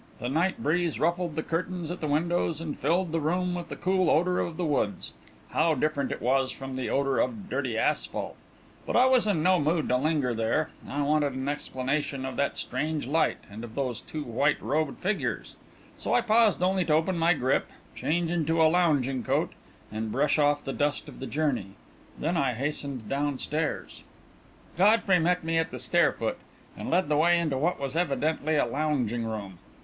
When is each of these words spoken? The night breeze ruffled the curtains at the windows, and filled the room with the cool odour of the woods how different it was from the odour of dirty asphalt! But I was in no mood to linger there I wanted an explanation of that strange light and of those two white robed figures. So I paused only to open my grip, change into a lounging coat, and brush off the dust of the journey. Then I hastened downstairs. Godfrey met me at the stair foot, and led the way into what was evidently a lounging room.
The 0.17 0.29
night 0.29 0.63
breeze 0.63 0.99
ruffled 0.99 1.35
the 1.35 1.43
curtains 1.43 1.91
at 1.91 1.99
the 2.01 2.07
windows, 2.07 2.59
and 2.59 2.75
filled 2.75 3.11
the 3.11 3.19
room 3.19 3.53
with 3.53 3.69
the 3.69 3.75
cool 3.75 4.09
odour 4.09 4.39
of 4.39 4.57
the 4.57 4.65
woods 4.65 5.13
how 5.51 5.75
different 5.75 6.11
it 6.11 6.23
was 6.23 6.51
from 6.51 6.75
the 6.75 6.89
odour 6.89 7.19
of 7.19 7.51
dirty 7.51 7.77
asphalt! 7.77 8.35
But 8.87 8.95
I 8.95 9.05
was 9.05 9.27
in 9.27 9.43
no 9.43 9.59
mood 9.59 9.87
to 9.89 9.97
linger 9.97 10.33
there 10.33 10.71
I 10.89 11.03
wanted 11.03 11.33
an 11.33 11.47
explanation 11.47 12.25
of 12.25 12.35
that 12.37 12.57
strange 12.57 13.05
light 13.05 13.37
and 13.47 13.63
of 13.63 13.75
those 13.75 14.01
two 14.01 14.23
white 14.23 14.59
robed 14.59 14.97
figures. 14.97 15.55
So 15.99 16.15
I 16.15 16.21
paused 16.21 16.63
only 16.63 16.83
to 16.85 16.93
open 16.93 17.15
my 17.15 17.35
grip, 17.35 17.69
change 17.93 18.31
into 18.31 18.59
a 18.59 18.65
lounging 18.65 19.23
coat, 19.23 19.51
and 19.91 20.11
brush 20.11 20.39
off 20.39 20.63
the 20.63 20.73
dust 20.73 21.09
of 21.09 21.19
the 21.19 21.27
journey. 21.27 21.73
Then 22.17 22.35
I 22.37 22.53
hastened 22.53 23.07
downstairs. 23.07 24.03
Godfrey 24.79 25.19
met 25.19 25.43
me 25.43 25.59
at 25.59 25.69
the 25.69 25.77
stair 25.77 26.11
foot, 26.11 26.39
and 26.75 26.89
led 26.89 27.07
the 27.07 27.17
way 27.17 27.37
into 27.37 27.59
what 27.59 27.79
was 27.79 27.95
evidently 27.95 28.55
a 28.55 28.65
lounging 28.65 29.25
room. 29.25 29.59